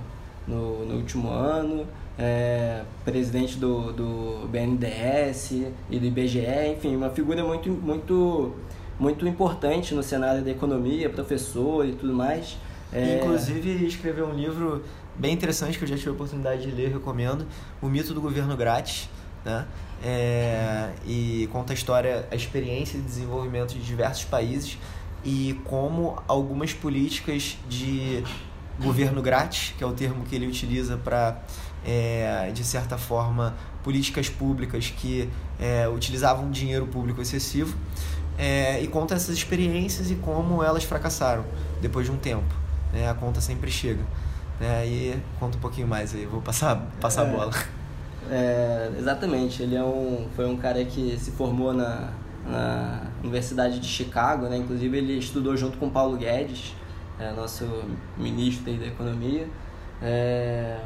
[0.47, 1.87] no, no último ano,
[2.19, 5.53] é, presidente do, do BNDES
[5.91, 8.55] e do IBGE, enfim, uma figura muito, muito,
[8.99, 12.57] muito importante no cenário da economia, professor e tudo mais.
[12.93, 13.19] É...
[13.19, 14.85] Inclusive escreveu um livro
[15.17, 17.47] bem interessante que eu já tive a oportunidade de ler, recomendo,
[17.81, 19.09] O Mito do Governo Grátis,
[19.45, 19.67] né?
[20.03, 24.79] É, e conta a história, a experiência de desenvolvimento de diversos países
[25.25, 28.23] e como algumas políticas de
[28.79, 31.43] governo grátis, que é o termo que ele utiliza para,
[31.87, 35.29] é, de certa forma, políticas públicas que
[35.59, 37.77] é, utilizavam dinheiro público excessivo,
[38.39, 41.45] é, e conta essas experiências e como elas fracassaram
[41.81, 42.55] depois de um tempo.
[42.93, 43.09] Né?
[43.09, 44.03] A conta sempre chega.
[44.61, 44.87] Né?
[44.87, 47.33] E conta um pouquinho mais aí, vou passar, passar a é.
[47.33, 47.53] bola.
[48.31, 52.11] É, exatamente, ele é um, foi um cara que se formou na,
[52.47, 54.57] na Universidade de Chicago, né?
[54.57, 56.75] inclusive ele estudou junto com Paulo Guedes,
[57.19, 57.67] é, nosso
[58.17, 59.47] ministro da Economia.
[60.03, 60.79] É,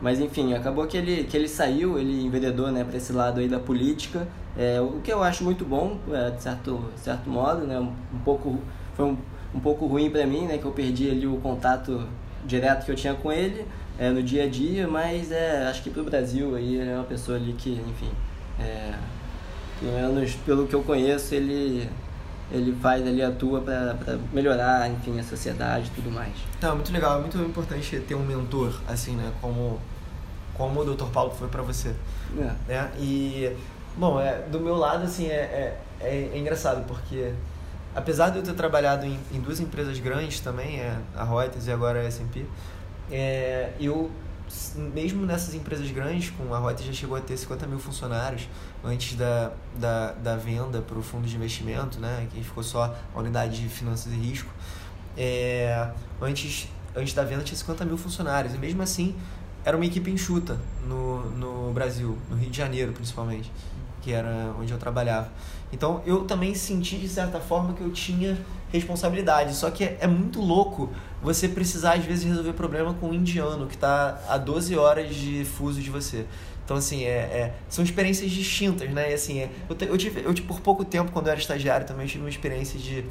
[0.00, 3.48] mas enfim, acabou que ele, que ele saiu, ele enveredou né, para esse lado aí
[3.48, 7.78] da política, é, o que eu acho muito bom, é, de certo, certo modo, né,
[7.78, 8.58] um, um pouco,
[8.94, 9.16] foi um,
[9.54, 12.06] um pouco ruim para mim, né, que eu perdi ali o contato
[12.44, 13.66] direto que eu tinha com ele,
[13.98, 17.04] é, no dia a dia, mas é, acho que para o Brasil aí é uma
[17.04, 18.10] pessoa ali que, enfim,
[18.58, 18.94] é,
[19.80, 21.88] pelo menos pelo que eu conheço, ele,
[22.50, 26.32] ele faz ali, atua para melhorar, enfim, a sociedade e tudo mais.
[26.56, 29.78] Então, é muito legal, é muito importante ter um mentor, assim, né, como,
[30.54, 31.06] como o Dr.
[31.06, 31.94] Paulo foi para você.
[32.38, 32.52] É.
[32.68, 32.90] Né?
[32.98, 33.56] E,
[33.96, 37.32] bom, é, do meu lado, assim, é, é, é, engraçado, porque
[37.94, 41.72] apesar de eu ter trabalhado em, em duas empresas grandes também, é, a Reuters e
[41.72, 42.44] agora a S&P,
[43.10, 44.10] é, eu,
[44.94, 48.48] mesmo nessas empresas grandes, com a Reuters já chegou a ter 50 mil funcionários
[48.84, 53.18] antes da, da, da venda para o fundo de investimento, né, que ficou só a
[53.18, 54.50] unidade de finanças e risco.
[55.16, 55.88] É,
[56.20, 59.16] antes, antes da venda tinha 50 mil funcionários, e mesmo assim
[59.64, 63.50] era uma equipe enxuta no, no Brasil, no Rio de Janeiro principalmente,
[64.06, 65.28] que era onde eu trabalhava.
[65.72, 68.38] Então eu também senti de certa forma que eu tinha
[68.72, 69.52] responsabilidade.
[69.52, 73.66] Só que é, é muito louco você precisar, às vezes, resolver problema com um indiano
[73.66, 76.24] que está a 12 horas de fuso de você.
[76.64, 79.10] Então, assim, é, é, são experiências distintas, né?
[79.10, 82.06] E, assim, é, eu, eu, tive, eu, por pouco tempo, quando eu era estagiário, também
[82.06, 83.04] tive uma experiência de,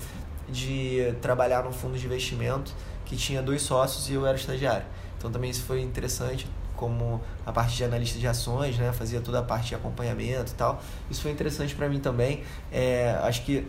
[0.48, 2.74] de trabalhar num fundo de investimento
[3.06, 4.86] que tinha dois sócios e eu era estagiário.
[5.18, 8.92] Então, também isso foi interessante, como a parte de analista de ações, né?
[8.94, 10.82] Fazia toda a parte de acompanhamento e tal.
[11.10, 12.44] Isso foi interessante para mim também.
[12.72, 13.68] É, acho que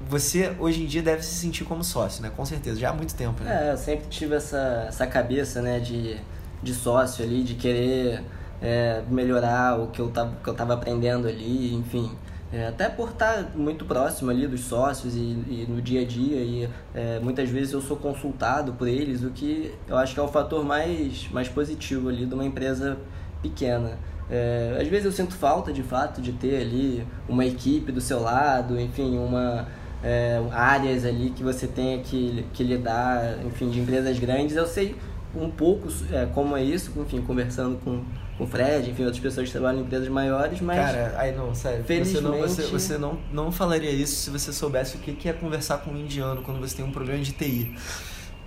[0.00, 2.30] você hoje em dia deve se sentir como sócio, né?
[2.34, 3.68] Com certeza, já há muito tempo, né?
[3.68, 6.18] É, eu sempre tive essa, essa cabeça, né, de,
[6.62, 8.22] de sócio ali, de querer
[8.60, 12.10] é, melhorar o que eu, tava, que eu tava aprendendo ali, enfim.
[12.52, 16.36] É, até por estar muito próximo ali dos sócios e, e no dia a dia
[16.36, 20.22] e é, muitas vezes eu sou consultado por eles, o que eu acho que é
[20.22, 22.96] o fator mais, mais positivo ali de uma empresa
[23.42, 23.98] pequena.
[24.30, 28.20] É, às vezes eu sinto falta de fato de ter ali uma equipe do seu
[28.20, 29.66] lado, enfim, uma,
[30.02, 34.56] é, áreas ali que você tenha que, que lidar, enfim, de empresas grandes.
[34.56, 34.96] Eu sei
[35.34, 38.04] um pouco é, como é isso, enfim, conversando com,
[38.36, 40.78] com o Fred, enfim, outras pessoas que trabalham em empresas maiores, mas...
[40.78, 42.22] Cara, aí não, sério, felizmente...
[42.22, 45.78] você, não, você, você não, não falaria isso se você soubesse o que é conversar
[45.78, 47.74] com um indiano quando você tem um problema de TI.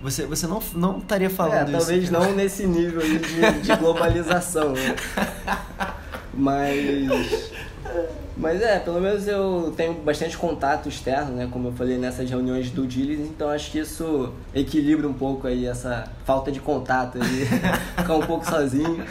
[0.02, 1.86] Você, você não, não estaria falando é, isso.
[1.86, 3.18] Talvez não nesse nível de,
[3.60, 4.96] de globalização, né?
[6.32, 7.50] Mas
[8.40, 11.48] mas é, pelo menos eu tenho bastante contato externo, né?
[11.52, 15.66] Como eu falei nessas reuniões do diligence, então acho que isso equilibra um pouco aí
[15.66, 17.44] essa falta de contato aí,
[17.98, 19.04] ficar um pouco sozinho.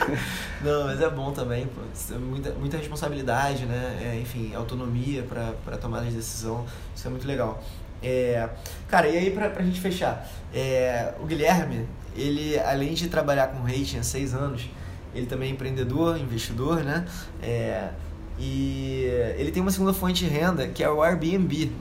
[0.61, 1.81] Não, mas é bom também, pô.
[2.13, 3.99] É muita, muita responsabilidade, né?
[4.01, 7.63] É, enfim, autonomia para tomar de decisão, isso é muito legal.
[8.01, 8.49] É,
[8.87, 13.63] cara, e aí pra, pra gente fechar, é, o Guilherme, ele além de trabalhar com
[13.63, 14.69] rating há seis anos,
[15.13, 17.05] Ele também é empreendedor, investidor, né?
[17.41, 17.89] É,
[18.37, 19.05] e
[19.37, 21.71] ele tem uma segunda fonte de renda que é o Airbnb.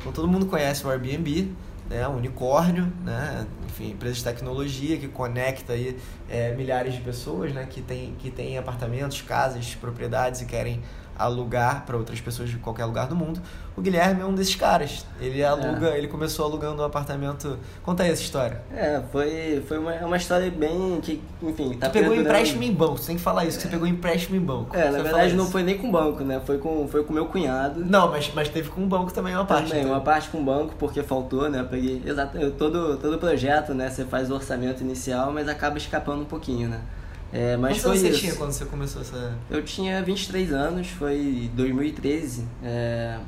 [0.00, 1.52] Então todo mundo conhece o Airbnb,
[1.88, 2.08] né?
[2.08, 3.46] Um unicórnio, né?
[3.72, 5.96] Enfim, empresa de tecnologia que conecta aí
[6.28, 7.66] é, milhares de pessoas, né?
[7.68, 10.82] Que tem, que tem apartamentos, casas, propriedades e querem
[11.18, 13.40] alugar para outras pessoas de qualquer lugar do mundo.
[13.74, 15.06] O Guilherme é um desses caras.
[15.18, 15.98] Ele aluga, é.
[15.98, 17.58] ele começou alugando um apartamento.
[17.82, 18.60] Conta aí essa história.
[18.70, 22.72] É, foi, foi uma, é uma história bem que, enfim, tá Tu pegou empréstimo em
[22.72, 24.76] banco, você tem que falar isso, que você pegou empréstimo em banco.
[24.76, 26.40] É, na verdade não foi nem com banco, né?
[26.44, 27.82] Foi com foi com meu cunhado.
[27.84, 29.68] Não, mas, mas teve com o banco também uma parte.
[29.68, 29.92] Também, então.
[29.92, 31.60] uma parte com o banco porque faltou, né?
[31.60, 36.22] Eu peguei exato, todo todo projeto, né, você faz o orçamento inicial, mas acaba escapando
[36.22, 36.80] um pouquinho, né?
[37.32, 38.20] É, mas Quantos foi você isso.
[38.20, 39.32] tinha quando você começou essa...
[39.50, 42.46] Eu tinha 23 anos, foi 2013.
[42.62, 43.18] É...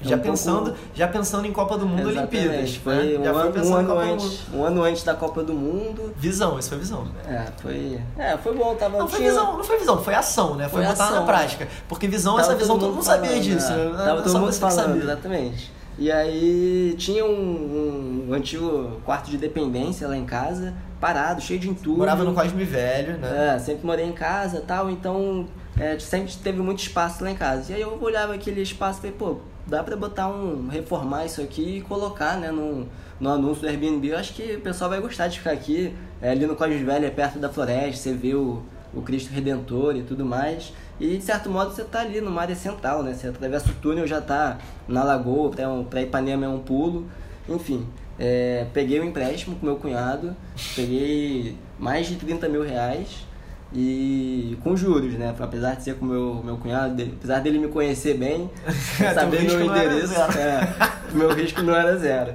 [0.00, 0.78] Já, um pensando, pouco...
[0.94, 2.36] já pensando em Copa do Mundo Exatamente.
[2.36, 2.76] Olimpíadas.
[2.76, 3.18] Foi né?
[3.18, 6.14] um, já ano, um ano antes, um ano antes da Copa do Mundo.
[6.16, 7.08] Visão, isso foi visão.
[7.26, 8.00] É, foi.
[8.16, 8.98] É, foi bom, tava.
[8.98, 9.30] Não foi tinha...
[9.30, 10.68] visão, não foi visão, foi ação, né?
[10.68, 11.66] Foi, foi botar ação, na prática.
[11.88, 13.72] Porque visão, tava essa visão todo mundo sabia falando, disso.
[13.72, 13.76] É.
[13.76, 14.04] Né?
[14.04, 15.75] Tava todo mundo falando, exatamente.
[15.98, 21.70] E aí tinha um, um, antigo quarto de dependência lá em casa, parado, cheio de
[21.70, 21.98] entulho.
[21.98, 23.54] Morava no Cosme Velho, né?
[23.54, 25.46] É, sempre morei em casa tal, então
[25.78, 27.72] é, sempre teve muito espaço lá em casa.
[27.72, 30.68] E aí eu olhava aquele espaço e falei, pô, dá pra botar um.
[30.68, 32.86] reformar isso aqui e colocar, né, no,
[33.18, 34.08] no anúncio do Airbnb.
[34.08, 35.94] Eu acho que o pessoal vai gostar de ficar aqui.
[36.20, 38.62] É, ali no Cosme Velho, é perto da floresta, você vê o,
[38.94, 40.72] o Cristo Redentor e tudo mais.
[40.98, 43.12] E de certo modo você está ali numa área central, né?
[43.12, 45.50] Você atravessa o túnel já está na lagoa,
[45.90, 47.06] para Ipanema é um pulo.
[47.48, 47.86] Enfim,
[48.18, 50.34] é, peguei o um empréstimo com meu cunhado,
[50.74, 53.26] peguei mais de 30 mil reais
[53.74, 55.34] e com juros, né?
[55.38, 58.50] Apesar de ser com meu meu cunhado, apesar dele me conhecer bem,
[59.14, 60.74] saber meu endereço, é,
[61.12, 62.32] meu risco não era zero.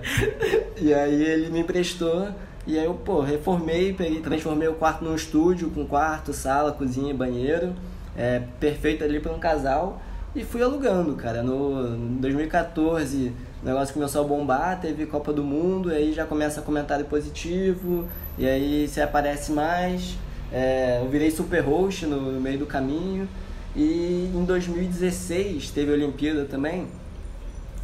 [0.79, 2.27] E aí ele me emprestou
[2.67, 7.11] e aí eu, pô, reformei, peguei, transformei o quarto num estúdio com quarto, sala, cozinha,
[7.11, 7.73] banheiro
[8.17, 10.01] é, perfeito ali para um casal
[10.35, 11.43] e fui alugando, cara.
[11.43, 17.05] No 2014 o negócio começou a bombar, teve Copa do Mundo, aí já começa comentário
[17.05, 20.17] positivo, e aí você aparece mais.
[20.51, 23.27] É, eu virei super host no, no, meio do caminho.
[23.75, 26.87] E em 2016 teve a Olimpíada também.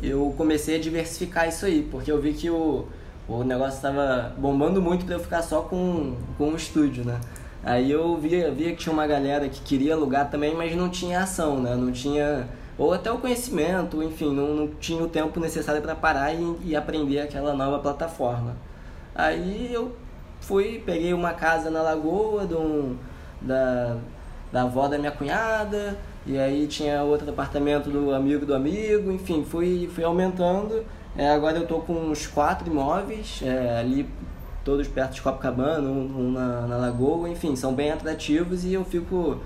[0.02, 2.88] Eu comecei a diversificar isso aí, porque eu vi que o,
[3.28, 7.20] o negócio estava bombando muito para eu ficar só com, com o estúdio, né?
[7.68, 11.20] Aí eu via, via que tinha uma galera que queria alugar também, mas não tinha
[11.20, 11.76] ação, né?
[11.76, 12.48] Não tinha.
[12.78, 16.76] Ou até o conhecimento, enfim, não, não tinha o tempo necessário para parar e, e
[16.78, 18.56] aprender aquela nova plataforma.
[19.14, 19.92] Aí eu
[20.40, 22.96] fui, peguei uma casa na Lagoa de um,
[23.42, 23.98] da,
[24.50, 29.44] da avó da minha cunhada, e aí tinha outro apartamento do amigo do amigo, enfim,
[29.44, 30.86] fui, fui aumentando.
[31.18, 34.08] É, agora eu tô com uns quatro imóveis é, ali
[34.68, 38.84] todos perto de Copacabana, um, um na, na, Lagoa, enfim, são bem atrativos e eu
[38.84, 39.40] fico,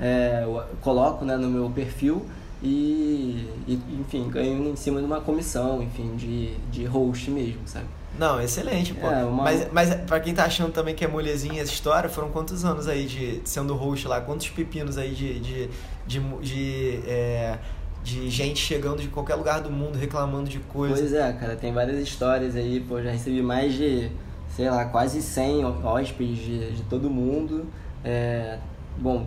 [0.00, 2.24] é, eu coloco né, no meu perfil
[2.62, 7.84] e, e, enfim, ganho em cima de uma comissão, enfim, de, de host mesmo, sabe?
[8.18, 9.08] Não, excelente, pô.
[9.08, 9.44] É, uma...
[9.44, 12.88] Mas, mas pra quem tá achando também que é molezinha essa história, foram quantos anos
[12.88, 14.22] aí de sendo host lá?
[14.22, 15.70] Quantos pepinos aí de, de,
[16.06, 17.58] de, de é
[18.02, 20.98] de gente chegando de qualquer lugar do mundo reclamando de coisas.
[20.98, 24.10] Pois é, cara, tem várias histórias aí, pô, já recebi mais de
[24.56, 27.66] sei lá, quase 100 hóspedes de, de todo mundo.
[28.04, 28.58] É,
[28.98, 29.26] bom,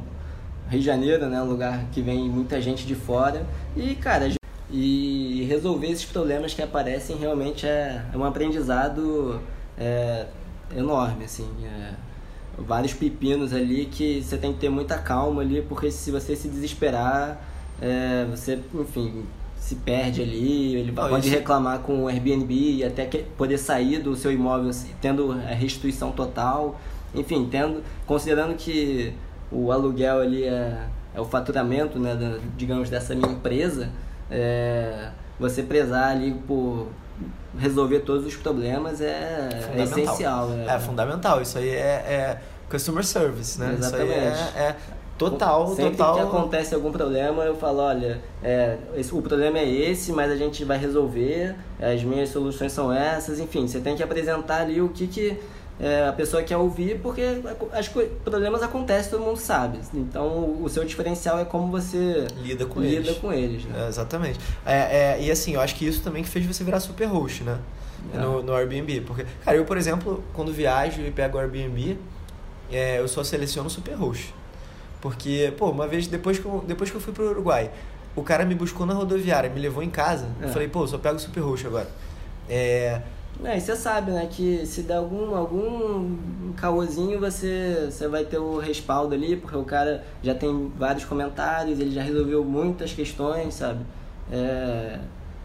[0.69, 3.45] Rio de Janeiro, né, um lugar que vem muita gente de fora.
[3.75, 4.29] E, cara,
[4.71, 9.39] e resolver esses problemas que aparecem realmente é, é um aprendizado
[9.77, 10.25] é,
[10.75, 11.49] enorme, assim.
[11.63, 11.93] É,
[12.57, 16.47] vários pepinos ali que você tem que ter muita calma ali, porque se você se
[16.47, 17.41] desesperar,
[17.81, 19.25] é, você, enfim,
[19.65, 21.35] se perde ali, ele Não, pode isso...
[21.35, 23.03] reclamar com o Airbnb e até
[23.35, 24.69] poder sair do seu imóvel
[25.01, 26.79] tendo a restituição total.
[27.15, 29.11] Enfim, tendo, considerando que
[29.51, 30.83] o aluguel ali é,
[31.15, 33.89] é o faturamento, né, da, digamos, dessa minha empresa,
[34.29, 36.89] é, você prezar ali por
[37.57, 40.47] resolver todos os problemas é, é essencial.
[40.51, 43.75] É, é, fundamental, isso aí é, é customer service, né?
[43.79, 44.11] Exatamente.
[44.11, 44.75] Isso aí é
[45.17, 46.13] Total, Sempre total.
[46.15, 50.35] que acontece algum problema, eu falo, olha, é, esse, o problema é esse, mas a
[50.35, 54.89] gente vai resolver, as minhas soluções são essas, enfim, você tem que apresentar ali o
[54.89, 55.39] que, que
[55.79, 57.21] é, a pessoa quer ouvir, porque
[57.79, 57.87] os
[58.25, 59.79] problemas acontecem, todo mundo sabe.
[59.93, 63.17] Então, o seu diferencial é como você lida com lida eles.
[63.17, 63.85] Com eles né?
[63.85, 64.39] é, exatamente.
[64.65, 67.57] É, e assim, eu acho que isso também que fez você virar super host, né?
[68.13, 68.17] É.
[68.17, 69.01] No, no Airbnb.
[69.01, 71.97] Porque, cara, eu, por exemplo, quando viajo e pego o Airbnb,
[72.71, 74.33] é, eu só seleciono super host.
[75.05, 77.69] Porque, pô, uma vez depois que eu, depois que eu fui pro Uruguai,
[78.15, 80.27] o cara me buscou na rodoviária, me levou em casa.
[80.41, 80.45] É.
[80.45, 81.87] Eu falei, pô, só pego o Super Roxo agora.
[82.49, 83.03] É,
[83.43, 88.39] É, e você sabe, né, que se der algum, algum caôzinho, você, você vai ter
[88.39, 93.53] o respaldo ali, porque o cara já tem vários comentários, ele já resolveu muitas questões,
[93.53, 93.85] sabe?
[94.31, 94.97] É,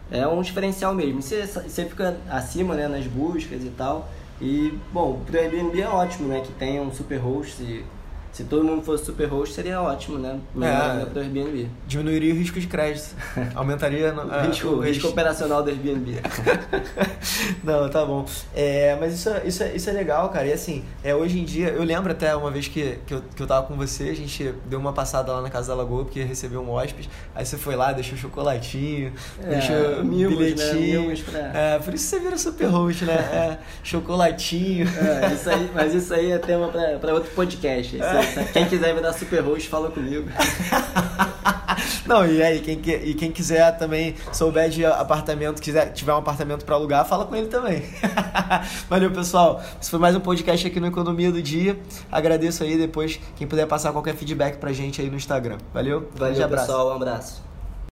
[0.09, 1.21] é um diferencial mesmo.
[1.21, 4.09] Você, você fica acima, né, nas buscas e tal.
[4.41, 7.85] E, bom, pro Airbnb é ótimo, né, que tenha um super host e
[8.31, 10.39] se todo mundo fosse super host, seria ótimo, né?
[10.55, 11.05] É.
[11.05, 11.69] do Airbnb.
[11.85, 13.13] Diminuiria o risco de crédito.
[13.53, 16.21] Aumentaria no, o, risco, o risco operacional do Airbnb.
[17.61, 18.25] Não, tá bom.
[18.55, 20.47] É, mas isso, isso, isso é legal, cara.
[20.47, 23.43] E assim, é, hoje em dia, eu lembro até uma vez que, que, eu, que
[23.43, 26.23] eu tava com você, a gente deu uma passada lá na Casa da Lagoa, porque
[26.23, 27.09] recebeu um hóspede.
[27.35, 29.11] Aí você foi lá, deixou chocolatinho,
[29.43, 30.45] é, deixou mimos, né?
[30.45, 31.09] bilhetinho.
[31.09, 31.23] Né?
[31.29, 31.59] Pra...
[31.59, 33.13] É, por isso você vira super host, né?
[33.13, 34.87] É, chocolatinho.
[34.87, 37.97] É, isso aí, mas isso aí é tema pra, pra outro podcast.
[37.97, 38.20] Isso
[38.53, 40.29] quem quiser virar super host, fala comigo.
[42.05, 46.65] Não, e aí, quem, e quem quiser também souber de apartamento, quiser tiver um apartamento
[46.65, 47.83] para alugar, fala com ele também.
[48.89, 49.61] Valeu, pessoal.
[49.81, 51.79] Esse foi mais um podcast aqui no Economia do Dia.
[52.11, 55.57] Agradeço aí depois quem puder passar qualquer feedback pra gente aí no Instagram.
[55.73, 56.09] Valeu?
[56.15, 56.89] Valeu, pessoal.
[56.89, 57.50] Um abraço.